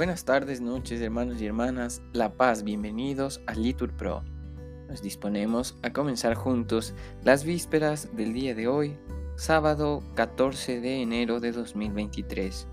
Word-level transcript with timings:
Buenas 0.00 0.24
tardes, 0.24 0.62
noches, 0.62 0.98
hermanos 1.02 1.42
y 1.42 1.46
hermanas. 1.46 2.00
La 2.14 2.32
paz, 2.32 2.64
bienvenidos 2.64 3.42
a 3.46 3.52
Litur 3.52 3.92
Pro. 3.92 4.24
Nos 4.88 5.02
disponemos 5.02 5.76
a 5.82 5.92
comenzar 5.92 6.32
juntos 6.36 6.94
las 7.22 7.44
vísperas 7.44 8.08
del 8.16 8.32
día 8.32 8.54
de 8.54 8.66
hoy, 8.66 8.96
sábado 9.36 10.02
14 10.14 10.80
de 10.80 11.02
enero 11.02 11.38
de 11.38 11.52
2023, 11.52 12.66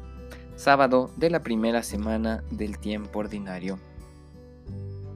sábado 0.56 1.12
de 1.18 1.30
la 1.30 1.42
primera 1.42 1.84
semana 1.84 2.46
del 2.50 2.80
tiempo 2.80 3.20
ordinario. 3.20 3.78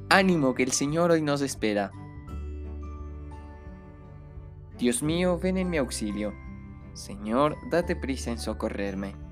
Ánimo 0.10 0.54
que 0.54 0.64
el 0.64 0.74
Señor 0.74 1.12
hoy 1.12 1.22
nos 1.22 1.40
espera. 1.40 1.94
Dios 4.78 5.02
mío, 5.02 5.40
ven 5.42 5.58
en 5.58 5.70
mi 5.70 5.78
auxilio. 5.78 6.34
Señor, 6.92 7.56
date 7.70 7.96
prisa 7.96 8.32
en 8.32 8.38
socorrerme. 8.38 9.31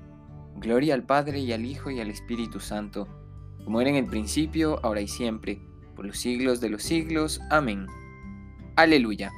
Gloria 0.56 0.94
al 0.94 1.04
Padre 1.04 1.40
y 1.40 1.52
al 1.52 1.64
Hijo 1.64 1.90
y 1.90 2.00
al 2.00 2.10
Espíritu 2.10 2.60
Santo, 2.60 3.08
como 3.64 3.80
era 3.80 3.90
en 3.90 3.96
el 3.96 4.06
principio, 4.06 4.80
ahora 4.84 5.00
y 5.00 5.08
siempre, 5.08 5.60
por 5.94 6.06
los 6.06 6.18
siglos 6.18 6.60
de 6.60 6.70
los 6.70 6.82
siglos. 6.82 7.40
Amén. 7.50 7.86
Aleluya. 8.76 9.30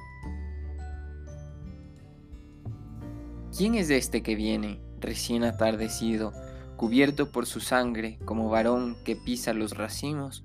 ¿Quién 3.57 3.75
es 3.75 3.91
este 3.91 4.23
que 4.23 4.35
viene, 4.35 4.80
recién 4.98 5.45
atardecido, 5.45 6.33
cubierto 6.77 7.30
por 7.30 7.47
su 7.47 7.60
sangre, 7.60 8.19
como 8.24 8.49
varón 8.49 8.97
que 9.05 9.16
pisa 9.16 9.52
los 9.52 9.77
racimos? 9.77 10.45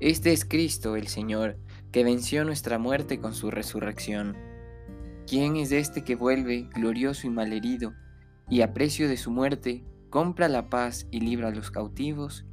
Este 0.00 0.32
es 0.32 0.44
Cristo 0.44 0.96
el 0.96 1.06
Señor, 1.06 1.58
que 1.92 2.02
venció 2.02 2.44
nuestra 2.44 2.78
muerte 2.78 3.20
con 3.20 3.34
su 3.34 3.50
resurrección. 3.50 4.36
¿Quién 5.28 5.56
es 5.56 5.70
este 5.70 6.02
que 6.02 6.16
vuelve, 6.16 6.68
glorioso 6.74 7.26
y 7.26 7.30
malherido, 7.30 7.94
y 8.48 8.60
a 8.60 8.74
precio 8.74 9.08
de 9.08 9.16
su 9.16 9.30
muerte 9.30 9.84
compra 10.10 10.48
la 10.48 10.68
paz 10.68 11.06
y 11.10 11.20
libra 11.20 11.48
a 11.48 11.50
los 11.50 11.70
cautivos? 11.70 12.44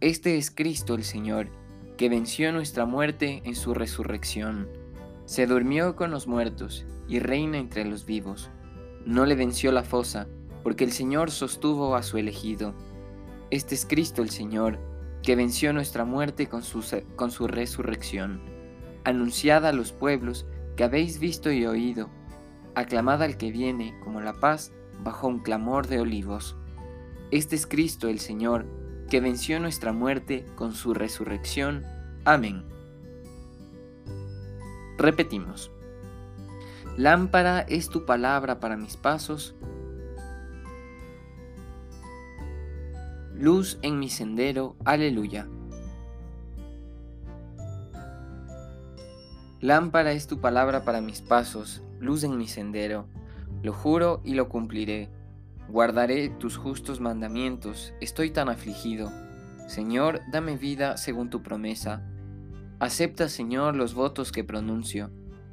Este 0.00 0.38
es 0.38 0.50
Cristo 0.50 0.94
el 0.94 1.04
Señor, 1.04 1.48
que 1.96 2.08
venció 2.08 2.52
nuestra 2.52 2.86
muerte 2.86 3.42
en 3.44 3.54
su 3.54 3.74
resurrección. 3.74 4.68
Se 5.24 5.46
durmió 5.46 5.96
con 5.96 6.10
los 6.10 6.26
muertos 6.26 6.86
y 7.08 7.18
reina 7.18 7.58
entre 7.58 7.84
los 7.84 8.06
vivos. 8.06 8.50
No 9.04 9.26
le 9.26 9.34
venció 9.34 9.72
la 9.72 9.82
fosa, 9.82 10.28
porque 10.62 10.84
el 10.84 10.92
Señor 10.92 11.30
sostuvo 11.30 11.96
a 11.96 12.02
su 12.02 12.16
elegido. 12.18 12.74
Este 13.50 13.74
es 13.74 13.84
Cristo 13.84 14.22
el 14.22 14.30
Señor, 14.30 14.78
que 15.22 15.34
venció 15.34 15.72
nuestra 15.72 16.04
muerte 16.04 16.46
con 16.46 16.62
su, 16.62 16.84
con 17.16 17.30
su 17.30 17.48
resurrección. 17.48 18.40
Anunciada 19.04 19.70
a 19.70 19.72
los 19.72 19.92
pueblos 19.92 20.46
que 20.76 20.84
habéis 20.84 21.18
visto 21.18 21.50
y 21.50 21.66
oído, 21.66 22.08
aclamada 22.74 23.24
al 23.24 23.36
que 23.36 23.50
viene 23.50 23.98
como 24.04 24.20
la 24.20 24.34
paz 24.34 24.72
bajo 25.02 25.28
un 25.28 25.40
clamor 25.40 25.86
de 25.86 26.00
olivos. 26.00 26.56
Este 27.30 27.56
es 27.56 27.66
Cristo 27.66 28.08
el 28.08 28.18
Señor, 28.20 28.66
que 29.10 29.20
venció 29.20 29.60
nuestra 29.60 29.92
muerte 29.92 30.46
con 30.54 30.72
su 30.72 30.94
resurrección. 30.94 31.84
Amén. 32.24 32.64
Repetimos. 34.98 35.70
Lámpara 36.96 37.60
es 37.60 37.88
tu 37.88 38.04
palabra 38.04 38.58
para 38.58 38.76
mis 38.76 38.96
pasos, 38.96 39.54
luz 43.34 43.78
en 43.82 44.00
mi 44.00 44.08
sendero. 44.08 44.74
Aleluya. 44.84 45.46
Lámpara 49.60 50.12
es 50.12 50.26
tu 50.26 50.40
palabra 50.40 50.84
para 50.84 51.00
mis 51.00 51.20
pasos, 51.20 51.82
luz 52.00 52.24
en 52.24 52.36
mi 52.36 52.48
sendero. 52.48 53.06
Lo 53.62 53.72
juro 53.72 54.20
y 54.24 54.34
lo 54.34 54.48
cumpliré 54.48 55.10
Guardaré 55.68 56.30
tus 56.30 56.56
justos 56.56 56.98
mandamientos, 56.98 57.92
estoy 58.00 58.30
tan 58.30 58.48
afligido. 58.48 59.12
Señor, 59.66 60.22
dame 60.32 60.56
vida 60.56 60.96
según 60.96 61.28
tu 61.28 61.42
promesa. 61.42 62.02
Acepta, 62.78 63.28
Señor, 63.28 63.76
los 63.76 63.92
votos 63.92 64.32
que 64.32 64.44
pronuncio. 64.44 65.10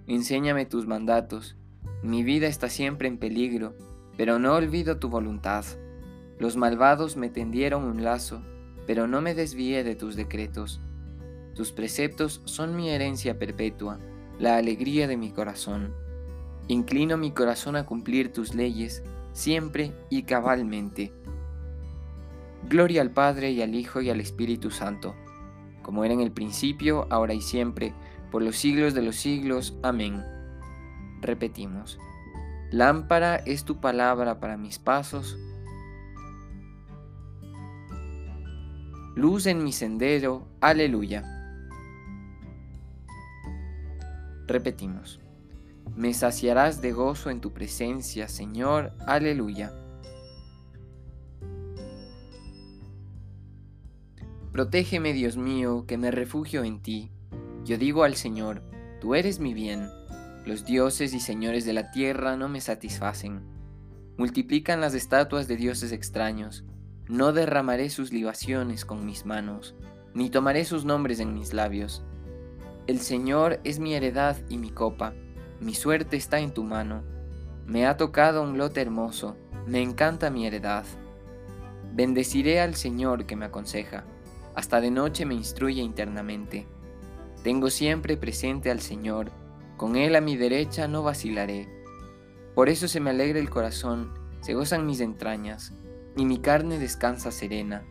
Enséñame 0.08 0.66
tus 0.66 0.88
mandatos. 0.88 1.58
Mi 2.02 2.24
vida 2.24 2.48
está 2.48 2.70
siempre 2.70 3.10
en 3.10 3.18
peligro, 3.18 3.76
pero 4.16 4.40
no 4.40 4.54
olvido 4.54 5.00
tu 5.00 5.10
voluntad. 5.10 5.66
Los 6.40 6.56
malvados 6.56 7.18
me 7.18 7.30
tendieron 7.30 7.84
un 7.84 8.06
lazo, 8.06 8.42
pero 8.88 9.08
no 9.08 9.20
me 9.20 9.36
desvié 9.36 9.84
de 9.84 9.96
tus 9.96 10.16
decretos. 10.16 10.80
Tus 11.56 11.74
preceptos 11.74 12.42
son 12.46 12.78
mi 12.78 12.90
herencia 12.90 13.38
perpetua, 13.38 14.00
la 14.40 14.56
alegría 14.56 15.10
de 15.10 15.18
mi 15.18 15.32
corazón. 15.32 15.94
Inclino 16.68 17.18
mi 17.18 17.32
corazón 17.32 17.76
a 17.76 17.86
cumplir 17.86 18.34
tus 18.34 18.56
leyes 18.56 19.04
siempre 19.34 19.94
y 20.10 20.24
cabalmente. 20.24 21.14
Gloria 22.68 23.02
al 23.02 23.12
Padre 23.12 23.52
y 23.52 23.62
al 23.62 23.76
Hijo 23.76 24.02
y 24.02 24.10
al 24.10 24.20
Espíritu 24.20 24.72
Santo, 24.72 25.14
como 25.84 26.04
era 26.04 26.14
en 26.14 26.22
el 26.22 26.32
principio, 26.32 27.06
ahora 27.12 27.34
y 27.34 27.42
siempre, 27.42 27.94
por 28.32 28.42
los 28.42 28.56
siglos 28.56 28.94
de 28.96 29.04
los 29.04 29.16
siglos. 29.18 29.78
Amén. 29.84 30.24
Repetimos. 31.22 32.00
Lámpara 32.72 33.36
es 33.36 33.64
tu 33.64 33.80
palabra 33.80 34.40
para 34.40 34.58
mis 34.58 34.80
pasos, 34.80 35.38
luz 39.16 39.46
en 39.46 39.64
mi 39.64 39.72
sendero. 39.72 40.48
Aleluya. 40.62 41.24
Repetimos. 44.48 45.25
Me 45.96 46.14
saciarás 46.14 46.82
de 46.82 46.92
gozo 46.92 47.30
en 47.30 47.40
tu 47.40 47.54
presencia, 47.54 48.28
Señor. 48.28 48.92
Aleluya. 49.08 49.74
Protégeme, 54.52 55.14
Dios 55.14 55.38
mío, 55.38 55.86
que 55.88 55.98
me 55.98 56.12
refugio 56.12 56.64
en 56.64 56.82
ti. 56.82 57.12
Yo 57.64 57.78
digo 57.78 58.04
al 58.04 58.16
Señor, 58.16 58.62
tú 59.00 59.16
eres 59.16 59.40
mi 59.40 59.54
bien. 59.54 59.90
Los 60.46 60.66
dioses 60.66 61.14
y 61.14 61.20
señores 61.20 61.66
de 61.66 61.74
la 61.74 61.92
tierra 61.92 62.36
no 62.36 62.50
me 62.50 62.60
satisfacen. 62.60 63.42
Multiplican 64.18 64.82
las 64.82 64.94
estatuas 64.94 65.48
de 65.48 65.56
dioses 65.56 65.92
extraños. 65.94 66.66
No 67.08 67.32
derramaré 67.32 67.90
sus 67.90 68.12
libaciones 68.12 68.84
con 68.84 69.06
mis 69.06 69.26
manos, 69.26 69.76
ni 70.14 70.30
tomaré 70.30 70.66
sus 70.66 70.84
nombres 70.84 71.20
en 71.20 71.34
mis 71.34 71.54
labios. 71.54 72.04
El 72.88 73.00
Señor 73.00 73.60
es 73.64 73.80
mi 73.80 73.94
heredad 73.94 74.38
y 74.50 74.58
mi 74.58 74.72
copa 74.72 75.14
mi 75.60 75.74
suerte 75.74 76.18
está 76.18 76.40
en 76.40 76.54
tu 76.54 76.64
mano. 76.64 77.04
Me 77.66 77.88
ha 77.88 77.98
tocado 77.98 78.44
un 78.44 78.58
lote 78.58 78.82
hermoso, 78.82 79.38
me 79.66 79.82
encanta 79.82 80.30
mi 80.30 80.46
heredad. 80.46 80.86
Bendeciré 81.94 82.60
al 82.60 82.76
Señor 82.76 83.26
que 83.26 83.36
me 83.36 83.46
aconseja, 83.46 84.04
hasta 84.54 84.82
de 84.82 84.92
noche 84.92 85.26
me 85.26 85.34
instruye 85.34 85.82
internamente. 85.82 86.68
Tengo 87.44 87.70
siempre 87.70 88.18
presente 88.18 88.70
al 88.70 88.82
Señor, 88.82 89.32
con 89.78 89.96
Él 89.96 90.16
a 90.16 90.22
mi 90.22 90.36
derecha 90.36 90.88
no 90.88 91.04
vacilaré. 91.04 91.68
Por 92.54 92.70
eso 92.70 92.88
se 92.88 93.00
me 93.00 93.12
alegra 93.12 93.40
el 93.40 93.50
corazón, 93.50 94.14
se 94.42 94.54
gozan 94.54 94.86
mis 94.86 95.00
entrañas, 95.00 95.74
y 96.18 96.26
mi 96.26 96.40
carne 96.40 96.80
descansa 96.80 97.32
serena, 97.32 97.84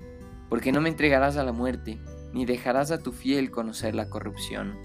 porque 0.49 0.73
no 0.73 0.81
me 0.81 0.89
entregarás 0.89 1.37
a 1.37 1.45
la 1.45 1.53
muerte, 1.53 1.99
ni 2.33 2.47
dejarás 2.47 2.91
a 2.91 2.99
tu 2.99 3.13
fiel 3.13 3.51
conocer 3.51 3.95
la 3.95 4.09
corrupción. 4.09 4.77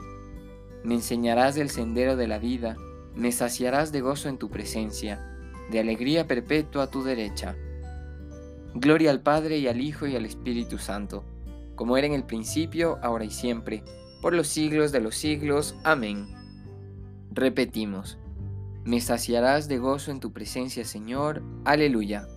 Me 0.84 0.96
enseñarás 0.96 1.58
el 1.58 1.70
sendero 1.70 2.16
de 2.16 2.28
la 2.28 2.40
vida, 2.40 2.78
me 3.16 3.32
saciarás 3.32 3.92
de 3.92 4.02
gozo 4.02 4.30
en 4.30 4.38
tu 4.38 4.50
presencia, 4.50 5.20
de 5.72 5.80
alegría 5.80 6.26
perpetua 6.26 6.84
a 6.84 6.90
tu 6.90 7.04
derecha. 7.04 7.56
Gloria 8.74 9.12
al 9.12 9.22
Padre 9.22 9.58
y 9.58 9.68
al 9.68 9.82
Hijo 9.82 10.08
y 10.08 10.16
al 10.16 10.26
Espíritu 10.26 10.78
Santo, 10.78 11.26
como 11.76 11.98
era 11.98 12.08
en 12.08 12.14
el 12.14 12.24
principio, 12.24 12.98
ahora 13.02 13.26
y 13.26 13.32
siempre, 13.32 13.84
por 14.22 14.34
los 14.34 14.48
siglos 14.48 14.92
de 14.92 15.02
los 15.02 15.16
siglos. 15.16 15.76
Amén. 15.84 16.28
Repetimos, 17.32 18.18
me 18.86 19.02
saciarás 19.02 19.68
de 19.68 19.80
gozo 19.80 20.12
en 20.12 20.20
tu 20.20 20.32
presencia, 20.32 20.86
Señor. 20.86 21.44
Aleluya. 21.66 22.28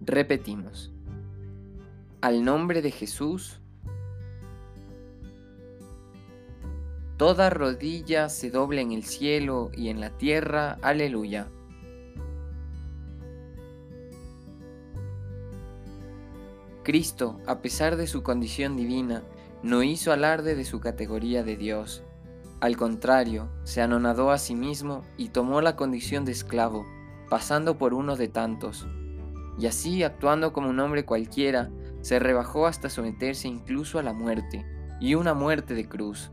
Repetimos 0.00 0.92
al 2.20 2.44
nombre 2.44 2.82
de 2.82 2.90
Jesús, 2.90 3.60
toda 7.16 7.50
rodilla 7.50 8.28
se 8.28 8.50
doble 8.50 8.80
en 8.80 8.92
el 8.92 9.04
cielo 9.04 9.70
y 9.74 9.88
en 9.88 10.00
la 10.00 10.10
tierra. 10.10 10.78
Aleluya. 10.82 11.48
Cristo, 16.82 17.38
a 17.46 17.60
pesar 17.60 17.96
de 17.96 18.06
su 18.06 18.22
condición 18.22 18.76
divina, 18.76 19.22
no 19.62 19.82
hizo 19.82 20.10
alarde 20.10 20.54
de 20.54 20.64
su 20.64 20.80
categoría 20.80 21.44
de 21.44 21.56
Dios. 21.56 22.02
Al 22.60 22.76
contrario, 22.76 23.48
se 23.62 23.82
anonadó 23.82 24.30
a 24.30 24.38
sí 24.38 24.54
mismo 24.54 25.04
y 25.16 25.28
tomó 25.28 25.60
la 25.60 25.76
condición 25.76 26.24
de 26.24 26.32
esclavo, 26.32 26.86
pasando 27.28 27.76
por 27.76 27.92
uno 27.94 28.16
de 28.16 28.28
tantos. 28.28 28.86
Y 29.58 29.66
así, 29.66 30.02
actuando 30.02 30.52
como 30.52 30.70
un 30.70 30.80
hombre 30.80 31.04
cualquiera, 31.04 31.70
se 32.00 32.18
rebajó 32.18 32.66
hasta 32.66 32.90
someterse 32.90 33.48
incluso 33.48 33.98
a 33.98 34.02
la 34.02 34.12
muerte, 34.12 34.64
y 35.00 35.14
una 35.14 35.34
muerte 35.34 35.74
de 35.74 35.88
cruz. 35.88 36.30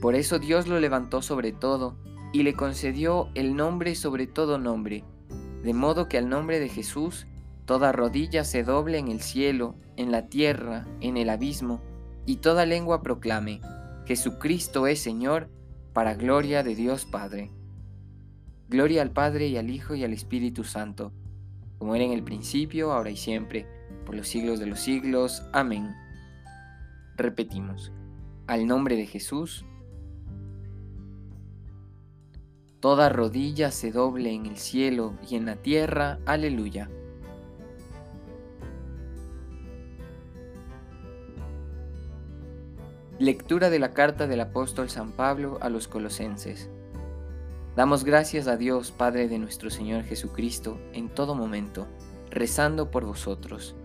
Por 0.00 0.14
eso 0.14 0.38
Dios 0.38 0.66
lo 0.66 0.80
levantó 0.80 1.22
sobre 1.22 1.52
todo, 1.52 1.96
y 2.32 2.42
le 2.42 2.54
concedió 2.54 3.28
el 3.34 3.56
nombre 3.56 3.94
sobre 3.94 4.26
todo 4.26 4.58
nombre, 4.58 5.04
de 5.62 5.74
modo 5.74 6.08
que 6.08 6.18
al 6.18 6.28
nombre 6.28 6.60
de 6.60 6.68
Jesús 6.68 7.26
toda 7.64 7.92
rodilla 7.92 8.44
se 8.44 8.62
doble 8.62 8.98
en 8.98 9.08
el 9.08 9.20
cielo, 9.20 9.74
en 9.96 10.10
la 10.10 10.28
tierra, 10.28 10.86
en 11.00 11.16
el 11.16 11.28
abismo, 11.28 11.80
y 12.26 12.36
toda 12.36 12.66
lengua 12.66 13.02
proclame, 13.02 13.60
Jesucristo 14.06 14.86
es 14.86 15.00
Señor, 15.00 15.48
para 15.92 16.14
gloria 16.14 16.62
de 16.62 16.74
Dios 16.74 17.04
Padre. 17.04 17.50
Gloria 18.68 19.02
al 19.02 19.10
Padre 19.10 19.48
y 19.48 19.56
al 19.56 19.70
Hijo 19.70 19.94
y 19.94 20.04
al 20.04 20.12
Espíritu 20.12 20.64
Santo, 20.64 21.12
como 21.78 21.94
era 21.94 22.04
en 22.04 22.12
el 22.12 22.22
principio, 22.22 22.92
ahora 22.92 23.10
y 23.10 23.16
siempre, 23.16 23.66
por 24.10 24.16
los 24.16 24.26
siglos 24.26 24.58
de 24.58 24.66
los 24.66 24.80
siglos. 24.80 25.44
Amén. 25.52 25.94
Repetimos, 27.16 27.92
al 28.48 28.66
nombre 28.66 28.96
de 28.96 29.06
Jesús, 29.06 29.64
toda 32.80 33.08
rodilla 33.08 33.70
se 33.70 33.92
doble 33.92 34.32
en 34.32 34.46
el 34.46 34.56
cielo 34.56 35.14
y 35.28 35.36
en 35.36 35.46
la 35.46 35.54
tierra. 35.54 36.18
Aleluya. 36.26 36.90
Lectura 43.20 43.70
de 43.70 43.78
la 43.78 43.92
carta 43.92 44.26
del 44.26 44.40
apóstol 44.40 44.90
San 44.90 45.12
Pablo 45.12 45.58
a 45.60 45.68
los 45.68 45.86
colosenses. 45.86 46.68
Damos 47.76 48.02
gracias 48.02 48.48
a 48.48 48.56
Dios, 48.56 48.90
Padre 48.90 49.28
de 49.28 49.38
nuestro 49.38 49.70
Señor 49.70 50.02
Jesucristo, 50.02 50.80
en 50.94 51.10
todo 51.10 51.36
momento, 51.36 51.86
rezando 52.28 52.90
por 52.90 53.04
vosotros. 53.04 53.76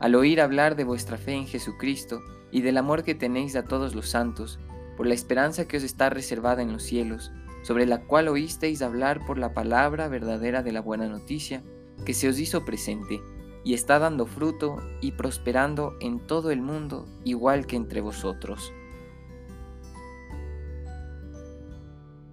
Al 0.00 0.14
oír 0.14 0.40
hablar 0.40 0.76
de 0.76 0.84
vuestra 0.84 1.16
fe 1.16 1.32
en 1.32 1.46
Jesucristo 1.46 2.20
y 2.50 2.62
del 2.62 2.76
amor 2.76 3.04
que 3.04 3.14
tenéis 3.14 3.56
a 3.56 3.64
todos 3.64 3.94
los 3.94 4.08
santos, 4.08 4.58
por 4.96 5.06
la 5.06 5.14
esperanza 5.14 5.66
que 5.66 5.76
os 5.76 5.82
está 5.82 6.10
reservada 6.10 6.62
en 6.62 6.72
los 6.72 6.82
cielos, 6.82 7.32
sobre 7.62 7.86
la 7.86 8.02
cual 8.02 8.28
oísteis 8.28 8.82
hablar 8.82 9.24
por 9.26 9.38
la 9.38 9.54
palabra 9.54 10.08
verdadera 10.08 10.62
de 10.62 10.72
la 10.72 10.80
buena 10.80 11.08
noticia, 11.08 11.62
que 12.04 12.14
se 12.14 12.28
os 12.28 12.38
hizo 12.38 12.64
presente, 12.64 13.22
y 13.64 13.72
está 13.72 13.98
dando 13.98 14.26
fruto 14.26 14.76
y 15.00 15.12
prosperando 15.12 15.96
en 16.00 16.20
todo 16.26 16.50
el 16.50 16.60
mundo 16.60 17.06
igual 17.24 17.66
que 17.66 17.76
entre 17.76 18.02
vosotros. 18.02 18.72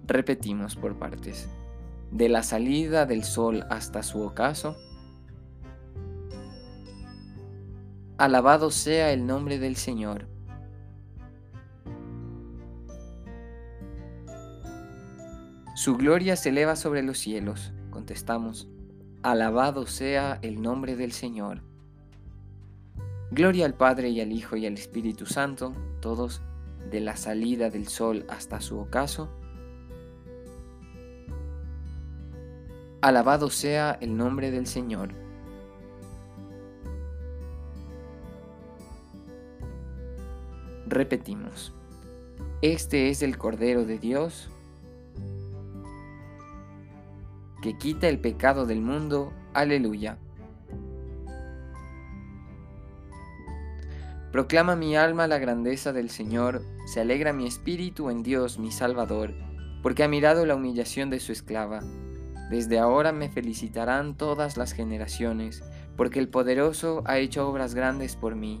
Repetimos 0.06 0.76
por 0.76 0.98
partes. 0.98 1.48
De 2.10 2.28
la 2.28 2.42
salida 2.42 3.06
del 3.06 3.24
sol 3.24 3.64
hasta 3.70 4.02
su 4.02 4.20
ocaso, 4.20 4.76
alabado 8.22 8.70
sea 8.70 9.10
el 9.12 9.26
nombre 9.26 9.58
del 9.58 9.74
Señor. 9.74 10.28
Su 15.74 15.96
gloria 15.96 16.36
se 16.36 16.50
eleva 16.50 16.76
sobre 16.76 17.02
los 17.02 17.18
cielos, 17.18 17.72
contestamos. 17.90 18.68
Alabado 19.24 19.88
sea 19.88 20.38
el 20.42 20.62
nombre 20.62 20.94
del 20.94 21.10
Señor. 21.10 21.64
Gloria 23.32 23.66
al 23.66 23.74
Padre 23.74 24.10
y 24.10 24.20
al 24.20 24.30
Hijo 24.30 24.54
y 24.54 24.66
al 24.66 24.74
Espíritu 24.74 25.26
Santo, 25.26 25.74
todos 26.00 26.42
de 26.92 27.00
la 27.00 27.16
salida 27.16 27.70
del 27.70 27.88
sol 27.88 28.24
hasta 28.28 28.60
su 28.60 28.78
ocaso. 28.78 29.30
Alabado 33.00 33.50
sea 33.50 33.98
el 34.00 34.16
nombre 34.16 34.52
del 34.52 34.68
Señor. 34.68 35.12
Repetimos, 40.92 41.72
este 42.60 43.08
es 43.08 43.22
el 43.22 43.38
Cordero 43.38 43.86
de 43.86 43.98
Dios 43.98 44.50
que 47.62 47.78
quita 47.78 48.10
el 48.10 48.18
pecado 48.18 48.66
del 48.66 48.82
mundo. 48.82 49.32
Aleluya. 49.54 50.18
Proclama 54.32 54.76
mi 54.76 54.94
alma 54.94 55.26
la 55.26 55.38
grandeza 55.38 55.94
del 55.94 56.10
Señor, 56.10 56.60
se 56.84 57.00
alegra 57.00 57.32
mi 57.32 57.46
espíritu 57.46 58.10
en 58.10 58.22
Dios 58.22 58.58
mi 58.58 58.70
Salvador, 58.70 59.32
porque 59.82 60.04
ha 60.04 60.08
mirado 60.08 60.44
la 60.44 60.56
humillación 60.56 61.08
de 61.08 61.20
su 61.20 61.32
esclava. 61.32 61.80
Desde 62.50 62.78
ahora 62.78 63.12
me 63.12 63.30
felicitarán 63.30 64.14
todas 64.14 64.58
las 64.58 64.72
generaciones, 64.72 65.64
porque 65.96 66.18
el 66.18 66.28
poderoso 66.28 67.02
ha 67.06 67.16
hecho 67.16 67.48
obras 67.48 67.74
grandes 67.74 68.14
por 68.14 68.34
mí. 68.34 68.60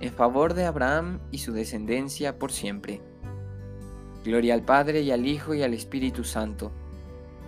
en 0.00 0.12
favor 0.12 0.54
de 0.54 0.64
Abraham 0.64 1.20
y 1.30 1.38
su 1.38 1.52
descendencia 1.52 2.38
por 2.38 2.52
siempre. 2.52 3.00
Gloria 4.24 4.54
al 4.54 4.62
Padre 4.62 5.02
y 5.02 5.10
al 5.10 5.26
Hijo 5.26 5.54
y 5.54 5.62
al 5.62 5.74
Espíritu 5.74 6.24
Santo, 6.24 6.72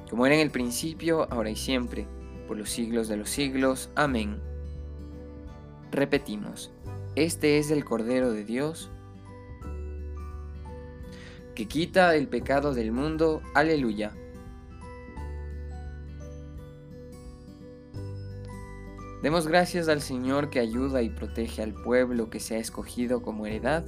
como 0.09 0.27
era 0.27 0.35
en 0.35 0.41
el 0.41 0.51
principio, 0.51 1.27
ahora 1.31 1.51
y 1.51 1.57
siempre, 1.57 2.07
por 2.47 2.57
los 2.57 2.71
siglos 2.71 3.09
de 3.09 3.17
los 3.17 3.31
siglos. 3.31 3.91
Amén. 3.95 4.41
Repetimos, 5.91 6.73
este 7.17 7.59
es 7.59 7.71
el 7.71 7.85
Cordero 7.85 8.33
de 8.33 8.45
Dios 8.45 8.91
que 11.55 11.67
quita 11.67 12.15
el 12.17 12.29
pecado 12.29 12.75
del 12.75 12.93
mundo. 12.93 13.43
Aleluya. 13.55 14.15
Demos 19.23 19.47
gracias 19.47 19.89
al 19.89 20.01
Señor 20.01 20.51
que 20.51 20.59
ayuda 20.59 21.01
y 21.03 21.09
protege 21.09 21.63
al 21.63 21.75
pueblo 21.75 22.29
que 22.29 22.41
se 22.41 22.57
ha 22.57 22.59
escogido 22.59 23.23
como 23.23 23.47
heredad, 23.47 23.85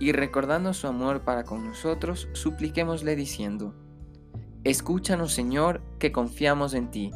y 0.00 0.12
recordando 0.12 0.72
su 0.72 0.86
amor 0.86 1.22
para 1.22 1.44
con 1.44 1.66
nosotros, 1.66 2.28
supliquémosle 2.32 3.14
diciendo, 3.14 3.74
Escúchanos 4.64 5.34
Señor, 5.34 5.82
que 5.98 6.10
confiamos 6.10 6.72
en 6.72 6.90
ti. 6.90 7.10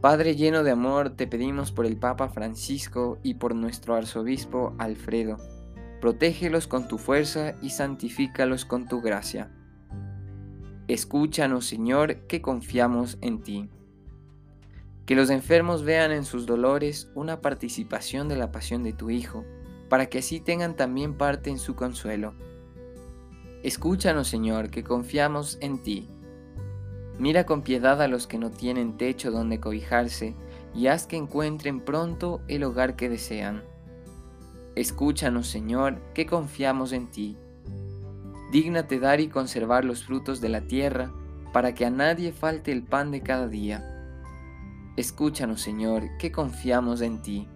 Padre 0.00 0.36
lleno 0.36 0.62
de 0.62 0.70
amor, 0.70 1.10
te 1.10 1.26
pedimos 1.26 1.72
por 1.72 1.84
el 1.86 1.96
Papa 1.96 2.28
Francisco 2.28 3.18
y 3.22 3.34
por 3.34 3.54
nuestro 3.54 3.94
arzobispo 3.94 4.74
Alfredo. 4.78 5.38
Protégelos 6.00 6.66
con 6.66 6.88
tu 6.88 6.98
fuerza 6.98 7.56
y 7.62 7.70
santifícalos 7.70 8.64
con 8.64 8.86
tu 8.86 9.00
gracia. 9.00 9.50
Escúchanos, 10.86 11.64
Señor, 11.64 12.26
que 12.26 12.42
confiamos 12.42 13.16
en 13.22 13.42
ti. 13.42 13.70
Que 15.06 15.14
los 15.14 15.30
enfermos 15.30 15.82
vean 15.82 16.12
en 16.12 16.26
sus 16.26 16.44
dolores 16.44 17.10
una 17.14 17.40
participación 17.40 18.28
de 18.28 18.36
la 18.36 18.52
pasión 18.52 18.82
de 18.82 18.92
tu 18.92 19.08
Hijo, 19.08 19.46
para 19.88 20.06
que 20.06 20.18
así 20.18 20.40
tengan 20.40 20.76
también 20.76 21.14
parte 21.16 21.48
en 21.48 21.58
su 21.58 21.74
consuelo. 21.74 22.34
Escúchanos, 23.62 24.28
Señor, 24.28 24.68
que 24.68 24.84
confiamos 24.84 25.56
en 25.62 25.82
ti. 25.82 26.10
Mira 27.18 27.46
con 27.46 27.62
piedad 27.62 28.02
a 28.02 28.08
los 28.08 28.26
que 28.26 28.36
no 28.36 28.50
tienen 28.50 28.98
techo 28.98 29.30
donde 29.30 29.60
cobijarse 29.60 30.34
y 30.74 30.88
haz 30.88 31.06
que 31.06 31.16
encuentren 31.16 31.80
pronto 31.80 32.42
el 32.46 32.62
hogar 32.62 32.94
que 32.94 33.08
desean. 33.08 33.62
Escúchanos, 34.74 35.46
Señor, 35.46 35.98
que 36.12 36.26
confiamos 36.26 36.92
en 36.92 37.10
ti. 37.10 37.38
Dígnate 38.52 39.00
dar 39.00 39.20
y 39.20 39.28
conservar 39.28 39.84
los 39.84 40.04
frutos 40.04 40.40
de 40.40 40.48
la 40.48 40.62
tierra, 40.62 41.12
para 41.52 41.74
que 41.74 41.86
a 41.86 41.90
nadie 41.90 42.32
falte 42.32 42.72
el 42.72 42.82
pan 42.82 43.10
de 43.10 43.20
cada 43.20 43.48
día. 43.48 43.90
Escúchanos, 44.96 45.60
Señor, 45.60 46.04
que 46.18 46.32
confiamos 46.32 47.00
en 47.00 47.22
ti. 47.22 47.48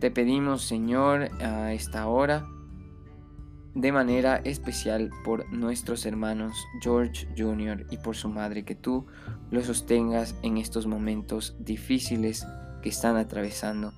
Te 0.00 0.10
pedimos, 0.10 0.62
Señor, 0.62 1.30
a 1.42 1.72
esta 1.72 2.06
hora, 2.08 2.46
de 3.74 3.92
manera 3.92 4.36
especial 4.36 5.10
por 5.24 5.50
nuestros 5.52 6.04
hermanos 6.04 6.56
George 6.82 7.26
Jr. 7.38 7.86
y 7.90 7.96
por 7.98 8.16
su 8.16 8.28
madre, 8.28 8.64
que 8.64 8.74
tú 8.74 9.06
los 9.50 9.66
sostengas 9.66 10.34
en 10.42 10.58
estos 10.58 10.86
momentos 10.86 11.56
difíciles 11.58 12.46
que 12.82 12.88
están 12.88 13.16
atravesando. 13.16 13.92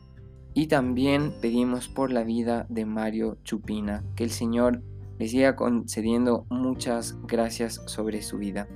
Y 0.55 0.69
también 0.69 1.33
pedimos 1.41 1.89
por 1.89 2.13
la 2.13 2.23
vida 2.23 2.67
de 2.69 2.87
Mario 2.87 3.39
Chupina, 3.43 4.05
que 4.15 4.25
el 4.25 4.31
Señor 4.31 4.83
les 5.19 5.33
siga 5.33 5.57
concediendo 5.57 6.47
muchas 6.49 7.19
gracias 7.27 7.83
sobre 7.87 8.23
su 8.23 8.39
vida. 8.39 8.69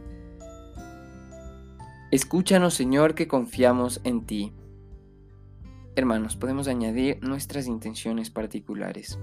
Escúchanos, 2.10 2.74
Señor, 2.74 3.14
que 3.14 3.28
confiamos 3.28 4.00
en 4.02 4.26
ti. 4.26 4.52
Hermanos, 5.94 6.36
podemos 6.36 6.66
añadir 6.66 7.18
nuestras 7.22 7.66
intenciones 7.66 8.30
particulares. 8.30 9.18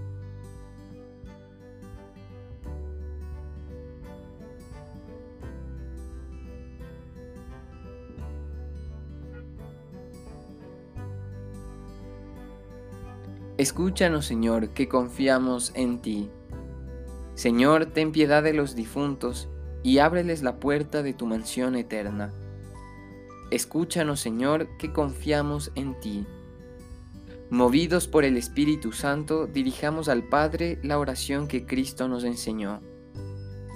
Escúchanos, 13.58 14.26
Señor, 14.26 14.72
que 14.72 14.90
confiamos 14.90 15.72
en 15.76 16.00
ti. 16.00 16.30
Señor, 17.36 17.86
ten 17.86 18.12
piedad 18.12 18.44
de 18.44 18.52
los 18.52 18.76
difuntos 18.76 19.48
y 19.82 20.00
ábreles 20.00 20.44
la 20.44 20.60
puerta 20.60 21.04
de 21.04 21.14
tu 21.14 21.26
mansión 21.26 21.78
eterna. 21.78 22.34
Escúchanos, 23.52 24.20
Señor, 24.20 24.68
que 24.78 24.92
confiamos 24.92 25.72
en 25.76 25.98
ti. 26.02 26.26
Movidos 27.50 28.10
por 28.10 28.26
el 28.26 28.36
Espíritu 28.36 28.92
Santo, 28.92 29.48
dirijamos 29.48 30.10
al 30.10 30.24
Padre 30.24 30.78
la 30.84 31.00
oración 31.00 31.48
que 31.48 31.66
Cristo 31.66 32.10
nos 32.10 32.26
enseñó. 32.26 32.82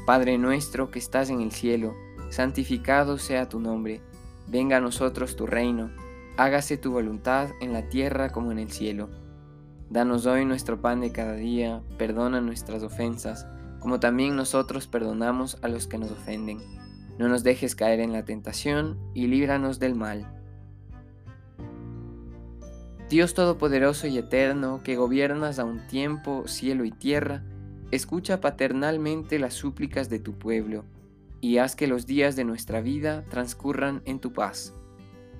Padre 0.05 0.38
nuestro 0.38 0.91
que 0.91 1.00
estás 1.00 1.29
en 1.29 1.39
el 1.39 1.53
cielo, 1.53 1.95
santificado 2.31 3.17
sea 3.17 3.48
tu 3.48 3.62
nombre, 3.62 4.01
venga 4.45 4.77
a 4.77 4.81
nosotros 4.81 5.38
tu 5.38 5.45
reino, 5.45 5.89
hágase 6.36 6.75
tu 6.75 6.91
voluntad 6.91 7.51
en 7.62 7.71
la 7.71 7.88
tierra 7.88 8.29
como 8.29 8.51
en 8.51 8.59
el 8.59 8.71
cielo. 8.71 9.09
Danos 9.89 10.27
hoy 10.27 10.46
nuestro 10.46 10.81
pan 10.81 11.01
de 11.01 11.12
cada 11.12 11.34
día, 11.34 11.81
perdona 11.98 12.41
nuestras 12.41 12.84
ofensas, 12.84 13.48
como 13.79 14.00
también 14.00 14.36
nosotros 14.36 14.86
perdonamos 14.86 15.58
a 15.63 15.67
los 15.67 15.88
que 15.88 15.98
nos 15.98 16.12
ofenden. 16.12 16.60
No 17.17 17.27
nos 17.27 17.41
dejes 17.41 17.75
caer 17.75 18.00
en 18.00 18.13
la 18.13 18.24
tentación 18.24 19.00
y 19.15 19.25
líbranos 19.25 19.79
del 19.79 19.96
mal. 19.96 20.31
Dios 23.10 23.34
Todopoderoso 23.34 24.05
y 24.05 24.19
Eterno, 24.19 24.81
que 24.84 24.96
gobiernas 24.96 25.58
a 25.58 25.65
un 25.65 25.88
tiempo 25.88 26.48
cielo 26.48 26.86
y 26.86 26.91
tierra, 26.91 27.43
escucha 27.89 28.41
paternalmente 28.41 29.39
las 29.39 29.55
súplicas 29.55 30.08
de 30.08 30.19
tu 30.19 30.38
pueblo, 30.38 30.86
y 31.41 31.58
haz 31.58 31.75
que 31.75 31.88
los 31.88 32.05
días 32.05 32.36
de 32.36 32.43
nuestra 32.43 32.81
vida 32.81 33.25
transcurran 33.29 34.03
en 34.05 34.19
tu 34.19 34.34
paz. 34.34 34.75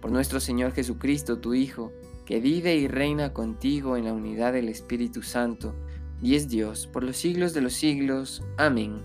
Por 0.02 0.12
nuestro 0.12 0.40
Señor 0.40 0.72
Jesucristo, 0.72 1.38
tu 1.38 1.54
Hijo, 1.54 1.92
que 2.30 2.40
vive 2.40 2.76
y 2.76 2.88
reina 2.88 3.34
contigo 3.34 3.98
en 3.98 4.06
la 4.06 4.14
unidad 4.14 4.54
del 4.54 4.70
Espíritu 4.70 5.24
Santo, 5.24 5.74
y 6.22 6.36
es 6.36 6.48
Dios 6.48 6.86
por 6.86 7.04
los 7.04 7.18
siglos 7.18 7.56
de 7.56 7.62
los 7.62 7.74
siglos. 7.74 8.44
Amén. 8.56 9.02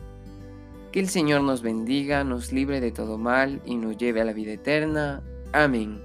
Que 0.92 1.00
el 1.00 1.08
Señor 1.08 1.40
nos 1.40 1.62
bendiga, 1.62 2.22
nos 2.22 2.52
libre 2.52 2.82
de 2.82 2.92
todo 2.92 3.16
mal 3.16 3.62
y 3.64 3.76
nos 3.76 3.96
lleve 3.96 4.20
a 4.20 4.26
la 4.26 4.34
vida 4.34 4.52
eterna. 4.52 5.22
Amén. 5.54 6.02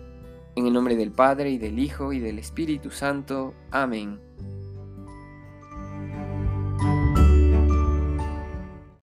En 0.55 0.65
el 0.65 0.71
nombre 0.71 0.95
del 0.95 1.11
Padre 1.11 1.49
y 1.49 1.57
del 1.57 1.77
Hijo 1.79 2.13
y 2.13 2.19
del 2.19 2.39
Espíritu 2.39 2.89
Santo. 2.89 3.53
Amén. 3.69 4.28